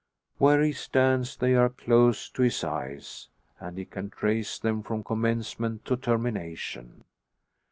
[0.39, 5.03] Where he stands they are close to his eyes, and he can trace them from
[5.03, 7.03] commencement to termination.